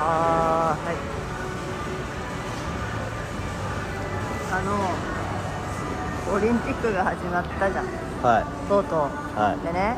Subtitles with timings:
[0.00, 0.96] あーはい。
[4.50, 7.86] あのオリンピックが始まったじゃん。
[8.22, 8.68] はい。
[8.68, 8.98] とうとう。
[9.38, 9.66] はい。
[9.66, 9.96] でね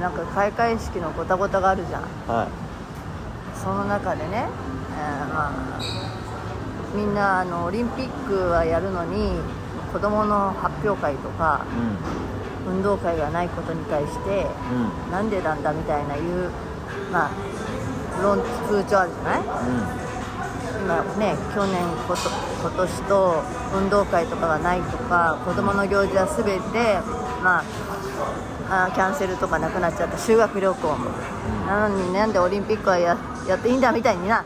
[0.00, 2.02] なんか開会式のごたごたがあるじゃん。
[2.26, 2.48] は
[3.62, 4.46] その中でね、
[4.96, 5.80] えーまあ、
[6.96, 9.38] みんなあのオリンピックはやるのに
[9.92, 11.66] 子どもの発表会とか
[12.66, 12.76] いうん。
[12.78, 14.46] 運動会がないことに対して
[15.06, 15.12] うん。
[15.12, 16.50] なんでなんだみたいないう
[17.12, 17.30] まあ
[18.20, 19.42] 論風潮あるじゃない？
[20.82, 22.20] 今ね去年こと
[22.60, 23.42] 今年と
[23.76, 26.98] 運動会とかがないとか子どもの行事は全て
[27.42, 27.62] ま
[28.68, 30.18] ああーキャンセルとかなくなっちゃった。
[30.18, 30.96] 修学旅行も、
[31.66, 34.44] なのになんでオリンピックはややっていいんだみたいにな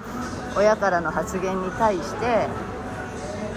[0.57, 2.49] 親からの発言に対して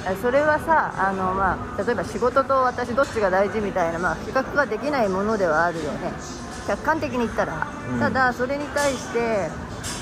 [0.08, 6.12] えそれはさあの、まあ、例えば仕事と私どっちが大事みたいな、まあ、比較ができないものではあるよね。
[6.68, 8.00] 客観的に言ったら、うん。
[8.00, 9.50] ただそれに対して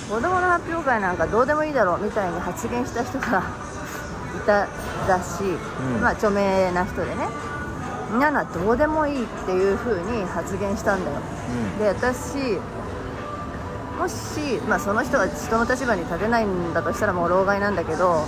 [0.10, 3.44] 子供の発表会なんかどうでもいいだろうみたいに発言した人が
[4.36, 4.68] いた
[5.08, 6.02] だし、ん。
[6.02, 7.28] まあ著名な人でね。
[8.10, 11.18] みんなどうでもいいっていう風に発言したんだよ。
[11.78, 12.58] で私
[14.00, 18.26] もし、まあ、その人が人の立場に立てないんだとしたらもう老害なんだけど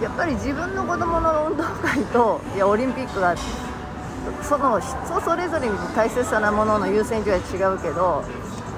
[0.00, 3.34] やっぱり自分の子供の運動会といやオリンピックが
[4.42, 8.24] その人それぞれに大切なものの優先順位は違うけど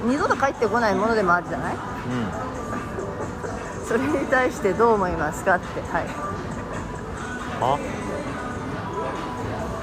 [0.04, 1.76] 二度と帰ってこないものでもあるじゃない？
[3.86, 6.06] それに対してどう思いますかってはい。
[7.60, 7.78] は？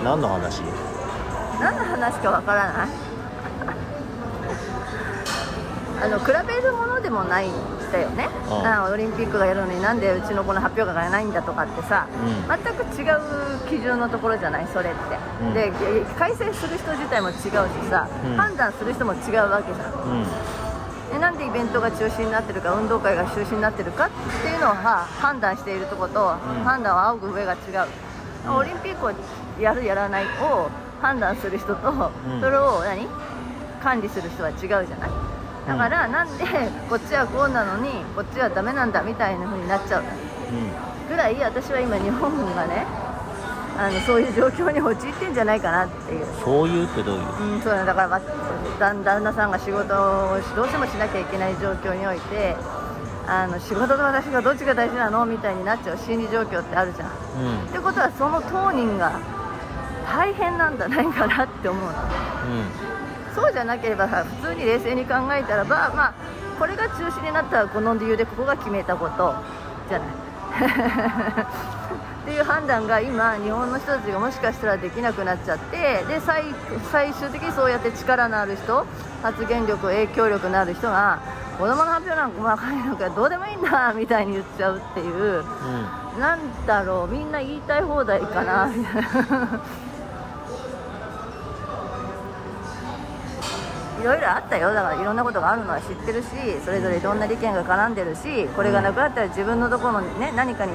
[0.04, 0.62] 何の話？
[1.60, 2.88] 何の話かわからない。
[6.04, 7.48] あの比べるものでもない
[7.94, 8.28] んだよね。
[8.50, 12.48] ああオリンピックがやるのになんでうちの子の発表会がないんだとかってさ、うん。
[12.48, 13.22] 全く違う
[13.70, 14.68] 基準のところじゃない？
[14.68, 15.00] それって、
[15.42, 15.54] うん。
[15.54, 15.72] で
[16.18, 17.42] 開催する人自体も違うし
[17.90, 18.36] さ、うん。
[18.36, 19.94] 判断する人も違うわけじゃん。
[19.94, 20.26] うん。
[21.14, 24.10] でなんでイベントが中止になってるか運動会が中止になってるかっ
[24.42, 26.40] ていうのをは判断しているところと、ん。
[26.64, 27.60] 判断を仰ぐ上が違う、
[28.48, 28.56] うん。
[28.56, 29.12] オリンピックを
[29.62, 30.70] やるやらないを
[31.02, 32.42] 判断する人と、うん。
[32.42, 33.08] それを何？
[33.84, 35.10] 管理する人は違うじゃない？
[35.68, 36.44] だから、なんで
[36.90, 40.04] こっちはこうなのにこっちはダメなんだみたいな風になっちゃう。
[41.10, 42.86] ぐらい私は今日本がね
[43.78, 46.26] あのそういう状況に陥ってんじゃないかなっていう。
[46.44, 47.24] そういうってどういう？
[47.56, 48.22] うん、そうだだから、まあ、
[48.80, 52.56] 旦旦那さんが仕事をどうしてもしなきゃいけない状況において
[53.26, 55.98] あの仕事と私がどっちが大事なのみたいになっちゃう。
[55.98, 57.10] 心理状況ってあるじゃん。
[57.10, 57.12] っ
[57.66, 57.72] うん。
[57.72, 59.20] てことはその当人が
[60.06, 61.92] 大変なんじゃないかなって思うの
[63.34, 66.14] そうじゃなければさ普通に冷静に考えたらば、まあ、
[66.60, 69.36] これが中止になったらこの理由でここが決めたこと
[69.90, 70.08] じゃない。
[72.24, 76.44] っていう判断が今、日本の人たちがもしかしたらできなくなっちゃってで最
[76.90, 78.86] 最終的にそうやって力のある人
[79.22, 81.20] 発言力、影響力のある人が
[81.58, 85.36] 子供の発表なんか細かいのかどうでもいいんだみたいに言っちゃうっていううん
[86.16, 89.62] うんなんだろうみんな言いたい放題かなみたいな。
[94.04, 94.74] いろいろあったよ。
[94.74, 96.28] だからいろんなことがあるのは知ってるし
[96.66, 100.74] それぞれいろんな利権が絡んでるしこれがなくなったら自分のところの、ね、何かに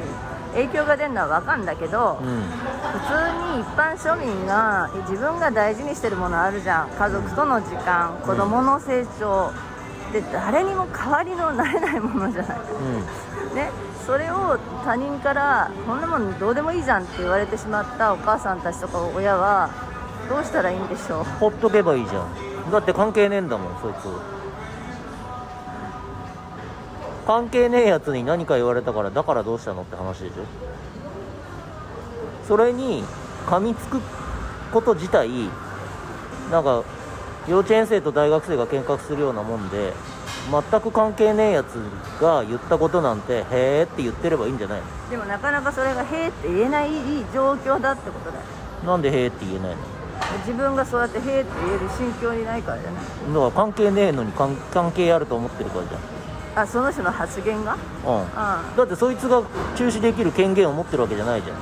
[0.54, 2.42] 影響が出るのは分かるんだけど、うん
[2.88, 3.12] 普通
[3.54, 6.88] に一般庶民が自分が大事にしてるものあるじゃん。
[6.88, 9.52] 家族との時間子供の成長
[10.10, 12.58] で誰にも代わりのなれないものじゃない。
[13.54, 13.70] ね、
[14.06, 19.70] それを他人からこんなもんどうでもいいじゃんって言われてしまったお母さんたちとか親は
[20.30, 21.24] どうしたらいいんでしょう。
[21.24, 23.96] ほっとけばいいじゃんだって関係ねえんだもんそいつ。
[27.26, 30.34] 関係ねえやつに何か言われたからだからどうしたのって話でしょ。
[32.46, 33.04] それに
[33.46, 34.00] 噛みつく
[34.72, 35.28] こと自体
[36.50, 36.82] なんか
[37.46, 39.92] 幼稚園生と大学生が喧嘩するようなもんで
[40.50, 41.74] 全く関係ねえやつ
[42.20, 44.80] が言ったことなんてへえって言ってればいいんじゃない
[45.10, 46.90] でもなかなかそれが「へえ」って言えない
[47.34, 48.42] 状況だってことだよ。
[48.84, 49.76] のなんでへえって言えないの？
[50.48, 53.02] 自分がそうやって「へえ」って言える心境にないからじゃない？
[53.34, 55.90] だから関係ねえのに関関係あると思ってるからじ
[56.56, 57.72] あその人の発言が？
[57.72, 57.78] ゃん。
[57.78, 58.22] うん。
[58.34, 59.42] あだってそいつが
[59.76, 61.56] 中止できる権限を持ってるわけじゃないじゃん。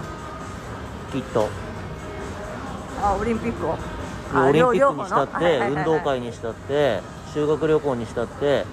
[1.13, 1.49] きっと。
[3.03, 3.77] あオリンピックを？
[4.33, 7.01] あオリンピッ両クにしたって運動会にしたって
[7.35, 8.65] 修学旅行にしたって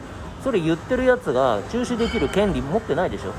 [0.43, 3.33] それ言ってるやつが中止できる権利持ってないでしょ。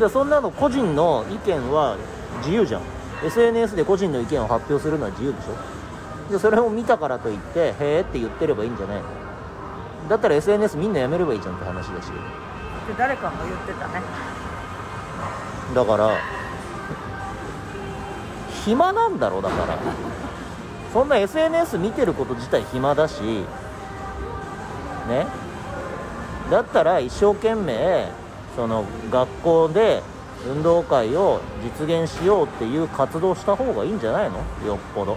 [0.00, 1.96] でそんなの個人の意見は
[2.38, 2.80] 自由じゃん
[3.24, 6.32] SNS で個人の意見を発表するのは自由でしょ？
[6.32, 9.04] でそれを見たからといってへえって言ってればいいんじゃないの？
[10.08, 12.06] だったら SNS みんなやめればいいじゃんって話だし。
[12.06, 12.12] で
[12.96, 14.02] 誰かも言ってたね。
[15.74, 16.10] だから
[18.64, 19.78] 暇なんだろだから。
[20.92, 23.44] そんな SNS 見てること自体暇だし。
[25.08, 25.26] ね？
[26.50, 28.08] だったら一生懸命
[28.56, 30.02] その学校で
[30.48, 34.38] 運動会を実現しようっていう活動した方がいいんじゃないの？
[34.66, 35.16] よっぽど。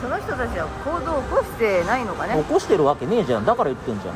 [0.00, 2.34] その人たちは行動を起こしてないのかね？
[2.42, 3.44] 起こしてるわけねえじゃん。
[3.44, 4.14] だから言ってんじゃん。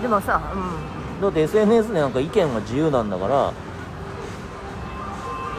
[0.00, 0.40] でもさ、
[1.18, 3.52] うだって SNS でなんか意見が自由なんだから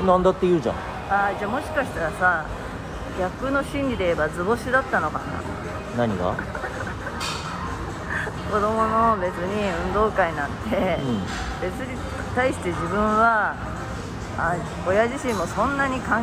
[0.05, 0.77] なんだって言うじゃんん、
[1.09, 2.45] あーじゃあもしかしたらさ
[3.17, 5.19] 逆の心理で言えば図星だったのか
[5.97, 6.05] な？
[6.05, 6.35] 何が？
[8.55, 11.19] 子供の別に運動会なんて、うん。
[11.61, 11.97] 別に
[12.33, 13.53] 対して自分は
[14.37, 14.55] あ
[14.87, 16.15] 親自身もそんなに考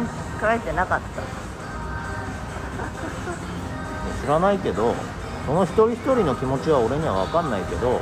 [0.45, 1.23] えてなかった。
[4.23, 4.95] 知らないけど
[5.45, 8.01] その一人一人の気持ちは俺には分かんないけど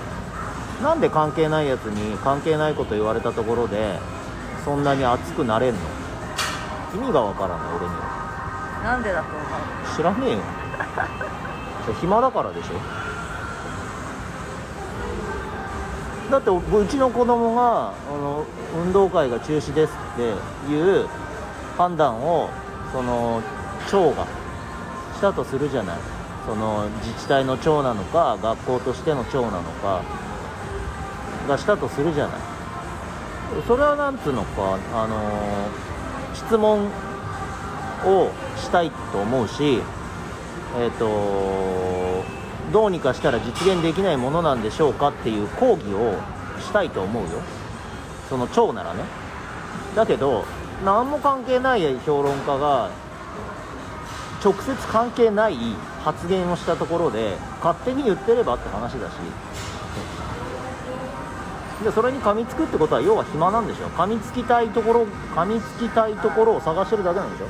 [0.80, 3.98] なんで関係ないやつに関係ないこと言われたところで
[4.64, 5.80] そんなに熱くなれんの？
[6.94, 8.80] 意味が分からない俺には。
[8.84, 9.96] なんでだと思う？
[9.96, 10.38] 知らねえよ。
[12.00, 13.09] 暇だからでしょ？
[16.30, 18.46] だってうちの子供があの
[18.80, 20.22] 運動会が中止ですって
[20.72, 21.08] いう
[21.76, 22.48] 判断を
[22.92, 23.42] その
[23.88, 24.26] 町が
[25.14, 25.98] したとするじゃない。
[26.46, 30.02] その自治体の長なのか学校としての長なのか
[31.46, 32.40] がしたとするじゃない。
[33.66, 35.16] それはなんつうのかあの
[36.34, 36.86] 質問
[38.04, 39.82] をしたいと思うし
[40.78, 42.24] えっ、と
[42.72, 46.14] どうにかしたら実現できないものなんでしょうかっていう抗議を
[46.61, 47.31] したいと思うよ。
[48.28, 49.05] その長ならね。
[49.96, 50.44] だけど
[50.84, 52.90] 何も関係ない評論家が
[54.43, 55.56] 直接関係ない
[56.05, 59.14] 発言をしたところで勝手に言ってればって話だし。
[61.84, 67.46] でそれに噛みつくってことは要は暇なんでしょ噛みつきたいところ噛みつきたいところを探してるだけなんでしょ。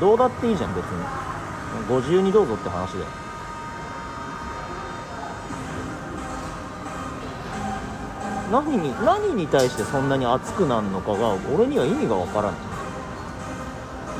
[0.00, 1.29] どうだっていいじゃん別に。
[1.88, 3.06] ご自由にどうぞって話だよ。
[8.50, 12.60] 何に何に対してそんなに熱くなるのかが俺には意味がわからない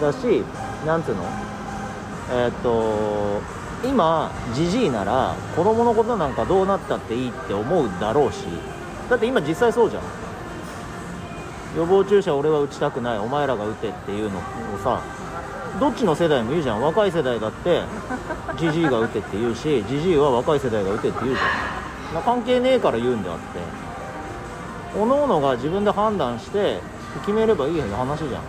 [0.01, 0.45] だし
[0.87, 1.25] なんつうの？
[2.31, 3.41] えーっと
[3.85, 8.45] 今じじいなら子供のことなんかどうなったっていいって思うだろうし。
[9.09, 10.03] だって今実際そうじゃん。
[11.77, 14.43] 予防注射俺は打ちたくないお前らが打てっていうのを
[14.85, 15.01] さ。
[15.81, 16.83] どっちの世代も言うじゃん。
[16.83, 17.83] 若い世代だって
[18.59, 22.15] じじいが打てって言うしじじいは若い世代が打てって言うじゃん。
[22.15, 23.43] な関係ねえから言うんであって
[24.93, 26.81] 各々が自分で判断して
[27.21, 28.43] 決めればいい話じゃん。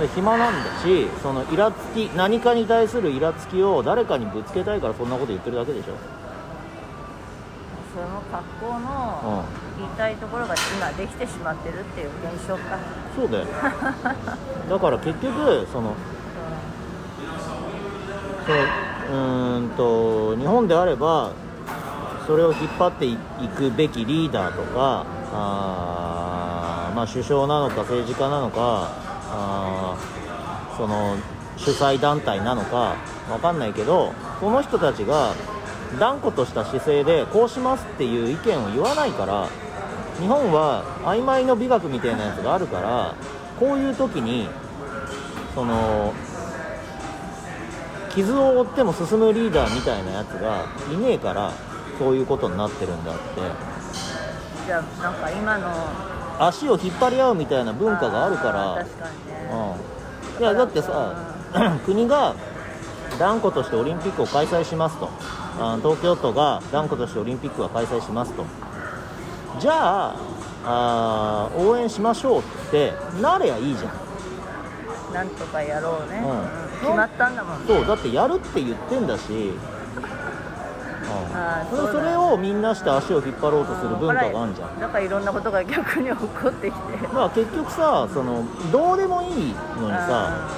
[0.00, 5.94] で暇なんだしそのイラつき何かに対するイラつきを誰かにぶつけたいからそんなこと言ってるだけでしょ。
[7.94, 9.44] その格好の
[9.78, 12.78] 言いたいところが今できてしまってるっていう現象か、
[13.14, 13.44] そうだよ
[14.68, 15.94] だから結局その
[18.46, 21.32] そのうんと日本であれば
[22.26, 23.16] それを引っ張ってい
[23.48, 28.90] くべきリーダーとかあー、まあ、首相なのか政治家なのか
[29.30, 29.96] あ
[30.76, 31.16] その
[31.56, 32.96] 主催団体なのか
[33.30, 35.34] わかんないけどこの人たちが
[35.98, 39.48] 断固とした姿勢でこうしますっていう意見を言わないから
[40.22, 43.16] 日本は曖昧の美学みたいなやつがあるから
[43.58, 44.48] こういう時に
[45.52, 46.14] その
[48.14, 51.52] 傷を負っても進むリーダーみたいなやつがいねえから
[51.98, 53.20] そういうことになってるんだって。
[54.64, 55.72] じゃあなんか今の
[56.38, 58.84] 足を引っ張り合うみたいな文化があるから。
[58.84, 59.76] 確かにね、
[60.36, 61.34] うん、いやだってさ
[61.84, 62.36] 国が
[63.18, 65.08] 断固としてオリンピックを開催しますと。
[65.58, 68.46] あ東京都が断固としてオリンピックは開催しますと
[69.60, 70.16] じゃあ
[70.64, 73.92] あー応援しましょうってなればいいじゃん。
[75.12, 76.30] なんとかやろうね、うん。
[76.30, 76.46] うん。
[76.80, 77.66] 決まったんだもんね。
[77.66, 79.54] そうだってやるって言ってんだし、うん。
[81.36, 84.80] あーそれそれをみんなして足を引っ張ろうとする文化があるじゃん。
[84.80, 87.08] だからいろんなことが逆に起こってきて。
[87.12, 90.48] まあ結局さそのどうでもいいのにさ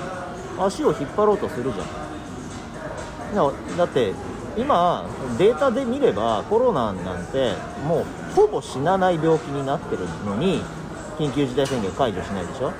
[0.60, 1.86] 足を引っ張ろうとするじゃん。
[3.76, 4.14] だって
[4.56, 5.04] 今
[5.36, 10.62] データで見ればコロナなんてもうほぼ死なない病気になってるのに
[11.18, 12.72] 緊急事態宣言解除しないでしょ？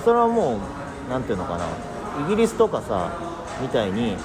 [0.00, 0.58] それはもう
[1.08, 1.66] 何ていうのかな。
[2.26, 3.10] イギリスとかさ
[3.62, 4.16] みたいに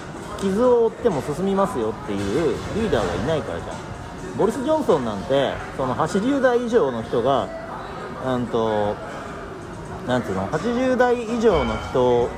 [0.42, 4.38] 傷を負っても進みますよっていうリーダーがいないからじゃん。
[4.38, 7.48] ボリス・ジョンソンなんてその80代以上の人が
[8.26, 8.96] うんと
[10.08, 12.30] なんていうの？80代以上の人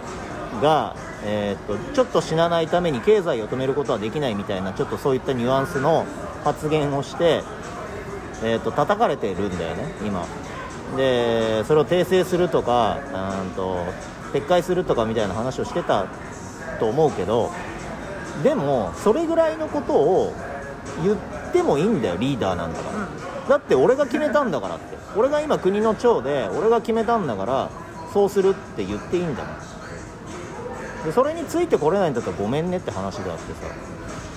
[0.61, 6.05] が、えーっとちょっと死なないために経済を止めることはできないみたいなちょっとそういったニュアンスの
[6.43, 7.43] 発言をして、
[8.43, 10.25] えーっと叩かれてるんだよね今。
[10.95, 12.97] でそれを訂正するとか
[13.43, 13.83] うんと
[14.33, 16.05] 撤回するとかみたいな話をしてた
[16.79, 17.51] と思うけど
[18.43, 20.33] でもそれぐらいのことを
[21.03, 21.17] 言っ
[21.51, 22.91] てもいいんだよリーダーなんだか
[23.47, 24.97] ら、だって俺が決めたんだからって。
[25.15, 27.69] 俺が今国の長で俺が決めたんだから
[28.13, 29.55] そうするって言っていいんだもん。
[31.05, 33.67] でそれについてこれないんだったらごめんねって話であってさ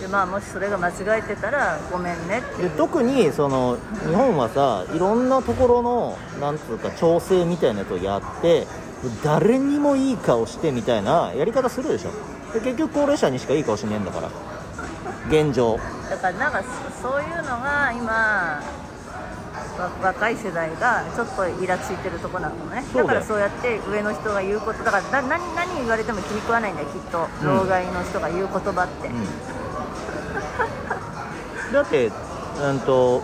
[0.01, 3.77] でまあもしそれが間違えてたらごめんねってで特にその
[4.07, 8.67] 日本はさいろんなところのなんつうか調整みたいなやつをやって
[9.23, 12.11] 誰にもいい顔してみたいなやり方するでしょ。
[12.53, 14.29] で結局高齢者にしかいい顔しねえんだから。
[15.29, 15.79] 現状。
[16.09, 16.63] だからなんか
[17.01, 18.61] そそういうのが今
[19.79, 22.85] わ若い世代がちょっとイラついてるとこなのね。
[22.95, 27.27] だからそうやって上の人が言うことだからな何何言われても気に食わないんだよきっと。
[27.43, 27.47] うん。
[27.47, 29.60] 老害の人が言う言葉って、うん
[31.73, 33.23] だってうんと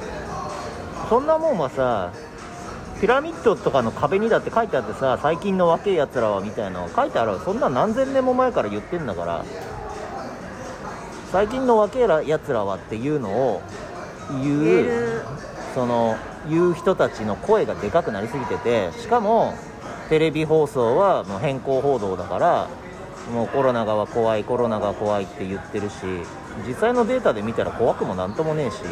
[1.09, 2.13] そんなもんはさ
[3.01, 9.45] ピラミッドとかの壁にだって書いてあってさ最近の若いやつらはみたいなの書いてあるそんな何千年も前から言ってんだから
[11.31, 13.63] 最近の若いやつらはっていうのを
[14.43, 15.23] 言う
[15.75, 16.17] その
[16.49, 19.55] 言う人たちの声がでかくなりすぎててしかも
[20.09, 22.69] テレビ放送はもう変更報道だから
[23.33, 25.95] もうコロナが怖いコロナが怖いって言ってるし
[26.67, 28.83] 実際のデータで見たら怖くもなんともねえし。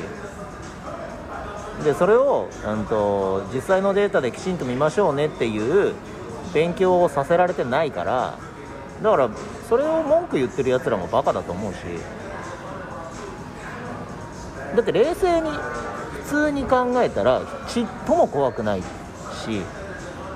[1.84, 5.94] でそれを、うん、と実際のデータできちんと見ましょうねっていう
[6.54, 8.38] 勉強をさせられてないから
[9.02, 9.28] だから
[9.68, 11.78] それを文句言ってるやつらもバカだと思うし。
[14.74, 18.86] だって冷静に普通に考えたらちっとも怖くないし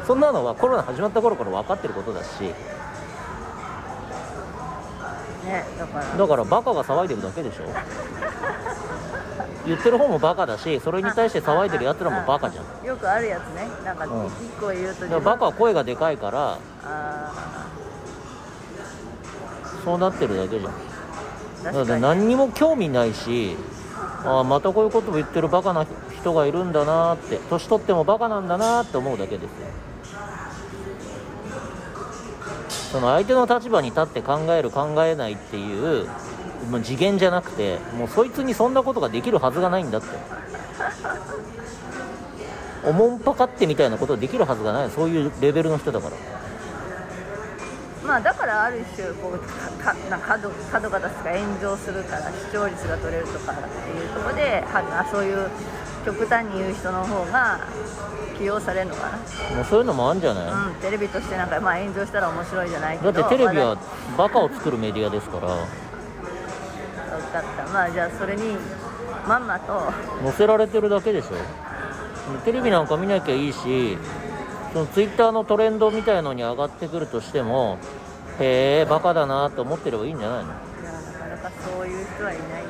[0.07, 2.29] そんなのはコロナ始まった頃から分かってることだし
[5.49, 6.17] ねだから。
[6.17, 7.65] だからバカが騒いでるだけでしょ。
[9.67, 12.65] 言ってる方もバカだしそれに対して騒いでるやつらもバカじゃん。
[12.65, 13.69] だかよくあるやつね。
[13.85, 14.27] なんかうん。
[14.27, 17.67] 一個言うとらバカは声がでかいからあ
[19.85, 20.73] そうなってるだけじゃん。
[20.73, 20.89] ー
[21.65, 23.57] だって確かに何にも興味ないし
[24.25, 25.87] ああまたこういうことを言ってるバカな
[26.17, 29.67] 人がいるんだなって年取ってもバカなんだなって思うだけですよ
[32.91, 36.09] その相手の立場に立って考える考えないっていう
[36.71, 40.09] もう次元じゃなくてもうそいつにそんなことができるはずがないんだって。
[42.85, 44.91] おもんぱかってみたいなことできるはずがない。
[44.91, 46.17] そういうレベルの人だから。
[48.07, 49.39] まあだからある種こう
[49.83, 55.51] かな角角が立つか炎上するから視聴率が取れるとかっていうところではあそういう
[56.05, 57.61] 極端に言う人の方が
[58.39, 59.19] 起用されるのか
[59.55, 63.77] もうそういうのもあるんじゃない、な、うん、テレビとしてなんかまあ炎上したら面白いじゃないけだどってテレビは
[64.17, 65.49] バカを作るメディアですから。
[65.49, 65.57] 分
[67.33, 67.73] かった。
[67.73, 68.57] まあじゃあそれに
[69.27, 69.93] まんまと。
[70.23, 71.29] 載せられてるだけでしょ。
[72.45, 73.99] テレビなんか見なきゃいいし
[74.73, 77.79] そのツイッターのトレンドみたいのに上がってくるとしても
[78.39, 80.53] へえバカだなと思ってればいいんじゃないの？
[80.53, 82.65] いやなかなかそういう人はいない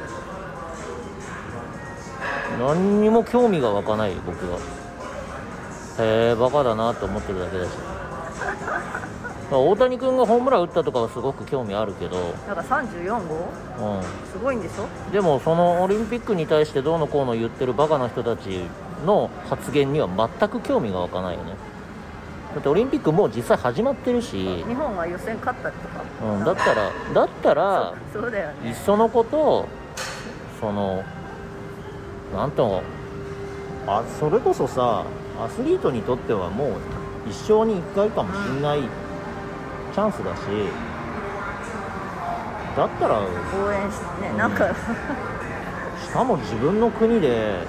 [2.59, 4.59] 何にも興味が湧かないよ僕は。
[6.00, 7.71] へえバカだなと思ってるだけだし。
[9.50, 12.16] 大谷君がホームラン打ったとかはすごく興味あるけど、
[12.47, 13.35] なんか34号？
[13.37, 14.85] うすごいんでしょ？
[15.09, 18.61] ん、でもそのオリンピックに対してどうのこうの言ってるバカな人たち
[19.07, 21.54] の発言には全く興味が湧かないよね。
[22.52, 28.68] だってオリンピックもう実際始まってるし、日本は予選勝ったとか、うん、だったらだったらそうそうだよね。
[28.68, 29.66] いっそのこと
[30.61, 31.02] その
[32.35, 32.82] なんと
[33.87, 35.04] あそれこそさ
[35.40, 36.73] アスリートにとってはもう
[37.28, 38.82] 一生に一回かもしんない
[39.94, 40.40] チャンスだし
[42.76, 44.37] だったら応援してね、うん。
[44.37, 44.66] なんか。
[46.04, 47.66] しかも自分の国で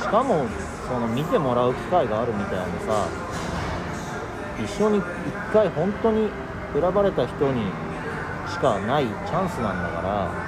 [0.00, 0.44] しかも
[0.86, 3.08] その見てもらう機会があるみたいなさ
[4.62, 5.02] 一生に一
[5.52, 6.30] 回本当に
[6.72, 7.62] 選ばれた人に
[8.48, 10.47] しかないチャンスなんだから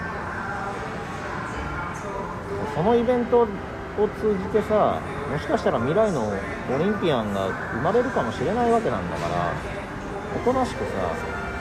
[2.75, 3.47] そのイベントを
[4.21, 5.01] 通じてさ
[5.31, 9.53] もしかしたら未来のオリンピアンが生まれるかもしれないわけなんだから
[10.35, 10.91] おとなしくさ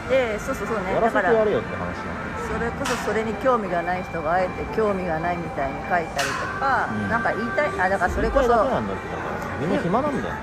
[0.09, 0.93] でそうそうそうね。
[0.93, 6.13] やらせてやれよって話なんだよそれこそそれに興味がない人があえて興味がないみたいに書いたりと
[6.59, 7.09] か、うん。
[7.09, 10.35] なんか言いたいあだからそれこそなんだってだからみんな暇なんだよ。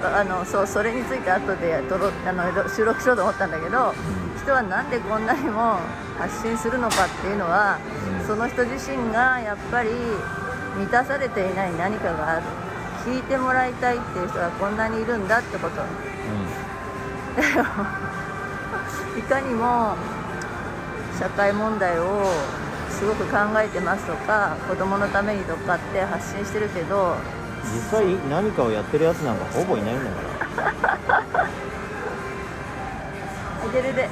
[0.00, 3.92] あのそうそれについて後でとろあの収録しようと思ったんだけど
[4.40, 5.78] 人はなんでこんなにも
[6.16, 9.88] 発信するのかっていうのは、うんその人自身がやっぱり
[10.76, 12.42] 満たされていない何かがある
[13.06, 15.80] 聞いてもらいたいっていう人がこんなにいるんだってこと。
[19.18, 19.96] いかにも
[21.18, 22.30] 社会問題を
[22.90, 27.16] すごく考えてますとか子供のためにとかって発信してるけど。
[27.64, 30.16] 実際何かをやってるやつなんかほぼいないんだか
[31.12, 31.22] ら。
[33.72, 34.08] てるで。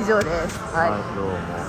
[0.00, 0.58] 以上です。
[0.74, 0.90] はい。
[0.90, 1.62] はい、どうも